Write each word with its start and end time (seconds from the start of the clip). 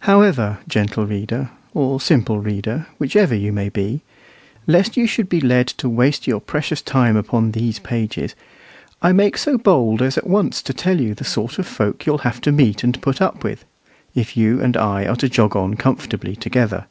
However, 0.00 0.58
gentle 0.66 1.06
reader, 1.06 1.50
or 1.72 2.00
simple 2.00 2.40
reader, 2.40 2.88
whichever 2.98 3.32
you 3.36 3.52
may 3.52 3.68
be, 3.68 4.02
lest 4.66 4.96
you 4.96 5.06
should 5.06 5.28
be 5.28 5.40
led 5.40 5.68
to 5.68 5.88
waste 5.88 6.26
your 6.26 6.40
precious 6.40 6.82
time 6.82 7.16
upon 7.16 7.52
these 7.52 7.78
pages, 7.78 8.34
I 9.00 9.12
make 9.12 9.38
so 9.38 9.56
bold 9.56 10.02
as 10.02 10.18
at 10.18 10.26
once 10.26 10.62
to 10.62 10.72
tell 10.74 11.00
you 11.00 11.14
the 11.14 11.22
sort 11.22 11.60
of 11.60 11.66
folk 11.68 12.06
you'll 12.06 12.18
have 12.26 12.40
to 12.40 12.50
meet 12.50 12.82
and 12.82 13.00
put 13.00 13.22
up 13.22 13.44
with, 13.44 13.64
if 14.16 14.36
you 14.36 14.60
and 14.60 14.76
I 14.76 15.06
are 15.06 15.14
to 15.14 15.28
jog 15.28 15.54
on 15.54 15.74
comfortably 15.74 16.34
together. 16.34 16.86